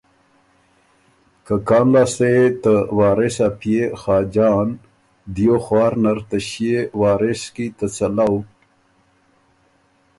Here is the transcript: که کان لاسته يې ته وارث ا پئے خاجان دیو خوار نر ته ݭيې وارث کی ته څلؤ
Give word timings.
که 1.45 1.55
کان 1.67 1.87
لاسته 1.93 2.27
يې 2.35 2.45
ته 2.61 2.73
وارث 2.97 3.37
ا 3.47 3.49
پئے 3.59 3.81
خاجان 4.01 4.67
دیو 5.35 5.55
خوار 5.65 5.93
نر 6.03 6.19
ته 6.29 6.37
ݭيې 6.47 6.77
وارث 7.01 7.41
کی 7.55 7.67
ته 7.77 7.85
څلؤ 7.95 8.37